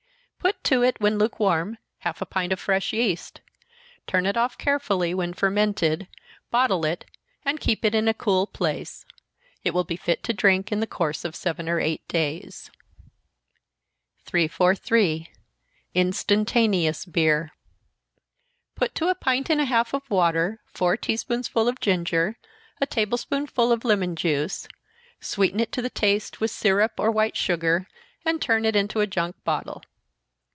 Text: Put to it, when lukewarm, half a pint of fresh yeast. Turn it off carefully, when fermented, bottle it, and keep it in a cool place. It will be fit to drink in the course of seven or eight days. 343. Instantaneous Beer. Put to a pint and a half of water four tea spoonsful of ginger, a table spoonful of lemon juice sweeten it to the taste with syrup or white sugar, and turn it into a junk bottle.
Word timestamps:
Put 0.51 0.63
to 0.75 0.81
it, 0.83 0.99
when 0.99 1.19
lukewarm, 1.19 1.77
half 1.99 2.19
a 2.19 2.25
pint 2.25 2.51
of 2.51 2.59
fresh 2.59 2.93
yeast. 2.93 3.41
Turn 4.07 4.25
it 4.25 4.35
off 4.35 4.57
carefully, 4.57 5.13
when 5.13 5.33
fermented, 5.33 6.07
bottle 6.49 6.83
it, 6.83 7.05
and 7.45 7.59
keep 7.59 7.85
it 7.85 7.93
in 7.93 8.07
a 8.07 8.13
cool 8.13 8.47
place. 8.47 9.05
It 9.63 9.71
will 9.71 9.83
be 9.83 9.97
fit 9.97 10.23
to 10.23 10.33
drink 10.33 10.71
in 10.71 10.79
the 10.79 10.87
course 10.87 11.23
of 11.25 11.35
seven 11.35 11.69
or 11.69 11.79
eight 11.79 12.07
days. 12.07 12.71
343. 14.25 15.29
Instantaneous 15.93 17.05
Beer. 17.05 17.51
Put 18.73 18.95
to 18.95 19.09
a 19.09 19.15
pint 19.15 19.49
and 19.51 19.61
a 19.61 19.65
half 19.65 19.93
of 19.93 20.09
water 20.09 20.59
four 20.65 20.97
tea 20.97 21.17
spoonsful 21.17 21.67
of 21.69 21.79
ginger, 21.79 22.37
a 22.79 22.87
table 22.87 23.17
spoonful 23.19 23.71
of 23.71 23.85
lemon 23.85 24.15
juice 24.15 24.67
sweeten 25.19 25.59
it 25.59 25.71
to 25.73 25.83
the 25.83 25.91
taste 25.91 26.41
with 26.41 26.49
syrup 26.49 26.93
or 26.97 27.11
white 27.11 27.37
sugar, 27.37 27.87
and 28.25 28.41
turn 28.41 28.65
it 28.65 28.75
into 28.75 29.01
a 29.01 29.07
junk 29.07 29.35
bottle. 29.43 29.83